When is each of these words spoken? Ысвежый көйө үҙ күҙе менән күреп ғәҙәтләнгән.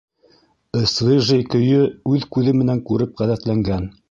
Ысвежый 0.79 1.45
көйө 1.57 1.85
үҙ 2.15 2.27
күҙе 2.37 2.57
менән 2.63 2.85
күреп 2.91 3.15
ғәҙәтләнгән. 3.23 3.93